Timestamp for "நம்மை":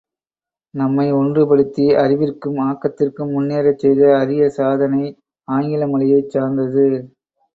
0.73-1.05